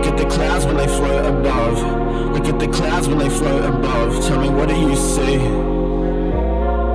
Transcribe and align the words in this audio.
Look 0.00 0.14
at 0.14 0.16
the 0.16 0.34
clouds 0.34 0.64
when 0.64 0.78
they 0.78 0.86
float 0.86 1.26
above. 1.26 2.32
Look 2.32 2.46
at 2.46 2.58
the 2.58 2.68
clouds 2.68 3.06
when 3.06 3.18
they 3.18 3.28
float 3.28 3.62
above. 3.66 4.24
Tell 4.24 4.40
me 4.40 4.48
what 4.48 4.70
do 4.70 4.74
you 4.74 4.96
see? 4.96 5.36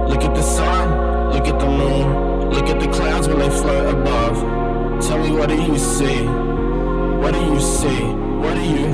Look 0.09 0.23
at 0.23 0.33
the 0.33 0.41
sun, 0.41 1.31
look 1.31 1.47
at 1.47 1.59
the 1.59 1.67
moon. 1.67 2.49
Look 2.49 2.67
at 2.67 2.79
the 2.79 2.87
clouds 2.87 3.27
when 3.27 3.37
they 3.37 3.49
float 3.51 3.93
above. 3.93 5.03
Tell 5.05 5.19
me 5.19 5.37
what 5.37 5.49
do 5.49 5.55
you 5.55 5.77
see? 5.77 6.25
What 6.25 7.35
do 7.35 7.41
you 7.45 7.59
see? 7.59 8.01
What 8.41 8.55
do 8.55 8.63
you? 8.63 8.87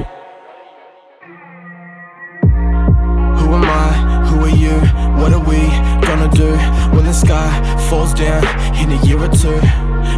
Who 3.39 3.53
am 3.55 3.63
I? 3.63 4.25
Who 4.27 4.39
are 4.43 4.49
you? 4.49 4.77
What 5.21 5.31
are 5.31 5.39
we 5.39 5.61
gonna 6.05 6.29
do 6.35 6.51
when 6.93 7.05
the 7.05 7.13
sky 7.13 7.49
falls 7.89 8.13
down 8.13 8.43
in 8.75 8.91
a 8.91 9.05
year 9.05 9.19
or 9.23 9.29
two? 9.29 9.61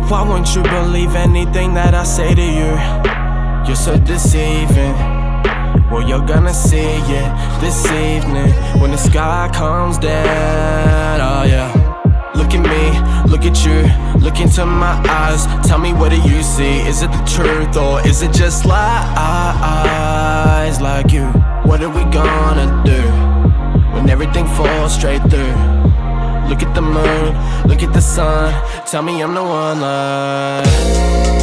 Why 0.09 0.23
won't 0.27 0.55
you 0.55 0.63
believe 0.63 1.13
anything 1.13 1.75
that 1.75 1.93
I 1.93 2.03
say 2.03 2.33
to 2.33 2.41
you? 2.41 3.22
You're 3.65 3.75
so 3.77 3.97
deceiving. 3.97 4.93
Well, 5.89 6.07
you're 6.07 6.25
gonna 6.25 6.53
see 6.53 6.99
it 7.19 7.61
this 7.61 7.85
evening 7.85 8.51
when 8.81 8.91
the 8.91 8.97
sky 8.97 9.49
comes 9.53 9.97
down. 9.97 11.21
Oh, 11.21 11.43
yeah. 11.43 11.71
Look 12.35 12.53
at 12.53 12.61
me, 12.61 12.99
look 13.31 13.45
at 13.45 13.63
you, 13.65 13.89
look 14.19 14.39
into 14.39 14.65
my 14.65 14.93
eyes. 15.07 15.45
Tell 15.67 15.79
me, 15.79 15.93
what 15.93 16.09
do 16.09 16.17
you 16.17 16.43
see? 16.43 16.81
Is 16.81 17.01
it 17.03 17.11
the 17.11 17.23
truth 17.25 17.77
or 17.77 18.01
is 18.05 18.21
it 18.21 18.33
just 18.33 18.65
lies 18.65 18.81
like 20.81 21.11
you? 21.11 21.25
What 21.63 21.81
are 21.81 21.89
we 21.89 22.03
gonna 22.11 22.81
do 22.83 23.01
when 23.93 24.09
everything 24.09 24.45
falls 24.47 24.93
straight 24.93 25.21
through? 25.29 25.55
Look 26.49 26.61
at 26.61 26.73
the 26.75 26.81
moon, 26.81 27.35
look 27.67 27.81
at 27.81 27.93
the 27.93 28.01
sun. 28.01 28.53
Tell 28.85 29.03
me 29.03 29.21
I'm 29.23 29.33
the 29.33 29.43
one 29.43 29.79
like. 29.79 31.42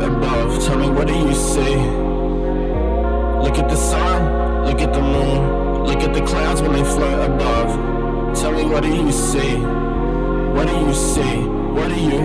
above. 0.00 0.64
Tell 0.64 0.78
me 0.78 0.88
what 0.88 1.08
do 1.08 1.14
you 1.14 1.34
see? 1.34 1.76
Look 3.42 3.58
at 3.58 3.68
the 3.68 3.76
sun, 3.76 4.64
look 4.64 4.80
at 4.80 4.92
the 4.92 5.02
moon. 5.02 5.84
Look 5.84 6.00
at 6.00 6.14
the 6.14 6.22
clouds 6.22 6.62
when 6.62 6.72
they 6.72 6.84
float 6.84 7.28
above. 7.28 8.36
Tell 8.36 8.52
me 8.52 8.64
what 8.64 8.82
do 8.82 8.88
you 8.88 9.10
see? 9.10 9.56
What 10.54 10.68
do 10.68 10.74
you 10.78 10.94
see? 10.94 11.36
What 11.76 11.88
do 11.88 11.96
you? 12.00 12.20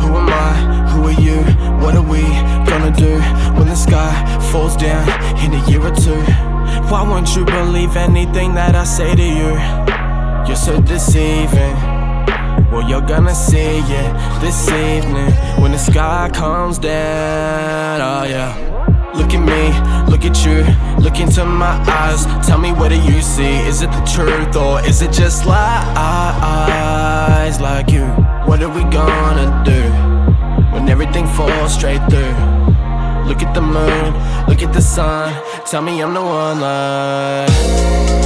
Who 0.00 0.08
am 0.20 0.28
I? 0.28 0.88
Who 0.90 1.02
are 1.08 1.20
you? 1.20 1.42
What 1.82 1.94
are 1.94 2.02
we 2.02 2.22
gonna 2.68 2.92
do 2.96 3.20
when 3.56 3.68
the 3.68 3.76
sky 3.76 4.10
falls 4.50 4.74
down 4.76 5.06
in 5.44 5.52
a 5.54 5.70
year 5.70 5.80
or 5.80 5.94
two? 5.94 6.22
Why 6.90 7.02
won't 7.02 7.36
you 7.36 7.44
believe 7.44 7.96
anything 7.96 8.54
that 8.54 8.74
I 8.74 8.84
say 8.84 9.14
to 9.14 9.22
you? 9.22 9.52
You're 10.46 10.56
so 10.56 10.80
deceiving. 10.80 11.95
Well, 12.70 12.88
you're 12.88 13.06
gonna 13.06 13.34
see 13.34 13.78
it 13.78 14.40
this 14.40 14.68
evening 14.68 15.32
when 15.62 15.72
the 15.72 15.78
sky 15.78 16.28
comes 16.32 16.78
down. 16.78 18.00
Oh, 18.00 18.24
yeah. 18.28 18.54
Look 19.14 19.32
at 19.32 19.40
me, 19.40 19.72
look 20.10 20.24
at 20.24 20.44
you, 20.44 20.64
look 21.02 21.18
into 21.18 21.44
my 21.44 21.78
eyes. 21.88 22.26
Tell 22.46 22.58
me, 22.58 22.72
what 22.72 22.90
do 22.90 22.96
you 22.96 23.22
see? 23.22 23.56
Is 23.66 23.80
it 23.80 23.90
the 23.90 24.02
truth 24.04 24.54
or 24.56 24.80
is 24.84 25.00
it 25.00 25.10
just 25.10 25.46
lies 25.46 25.88
like 27.60 27.90
you? 27.90 28.04
What 28.44 28.62
are 28.62 28.68
we 28.68 28.82
gonna 28.90 29.62
do 29.64 29.90
when 30.74 30.88
everything 30.88 31.26
falls 31.28 31.72
straight 31.72 32.02
through? 32.10 32.34
Look 33.26 33.42
at 33.42 33.54
the 33.54 33.62
moon, 33.62 34.14
look 34.48 34.62
at 34.62 34.72
the 34.74 34.82
sun. 34.82 35.32
Tell 35.64 35.82
me 35.82 36.02
I'm 36.02 36.12
the 36.12 36.20
one 36.20 36.60
like. 36.60 38.25